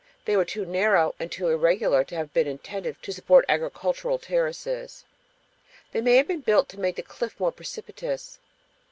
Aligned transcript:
They 0.25 0.35
were 0.35 0.45
too 0.45 0.65
narrow 0.65 1.13
and 1.19 1.31
too 1.31 1.47
irregular 1.49 2.03
to 2.05 2.15
have 2.15 2.33
been 2.33 2.47
intended 2.47 2.95
to 3.03 3.11
support 3.11 3.45
agricultural 3.47 4.17
terraces. 4.17 5.05
They 5.91 6.01
may 6.01 6.15
have 6.15 6.27
been 6.27 6.41
built 6.41 6.69
to 6.69 6.79
make 6.79 6.95
the 6.95 7.03
cliff 7.03 7.39
more 7.39 7.51
precipitous. 7.51 8.39